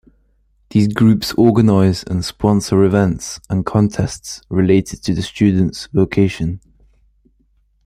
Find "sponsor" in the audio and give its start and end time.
2.25-2.81